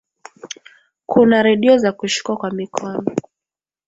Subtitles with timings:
[1.05, 3.03] kuna redio za kushikwa kwa mikono